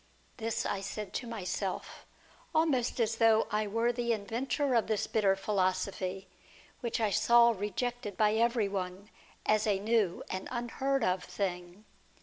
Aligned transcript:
This 0.37 0.65
I 0.65 0.81
said 0.81 1.13
to 1.13 1.27
myself, 1.27 2.07
almost 2.55 2.99
as 2.99 3.17
though 3.17 3.45
I 3.51 3.67
were 3.67 3.91
the 3.91 4.13
inventor 4.13 4.73
of 4.73 4.87
this 4.87 5.05
bitter 5.05 5.35
philosophy, 5.35 6.27
which 6.79 6.99
I 6.99 7.11
saw 7.11 7.51
rejected 7.51 8.17
by 8.17 8.33
every 8.33 8.67
one 8.67 9.11
as 9.45 9.67
a 9.67 9.77
new 9.77 10.23
and 10.27 10.47
unheard 10.51 11.03
of 11.03 11.23
thing. 11.23 11.85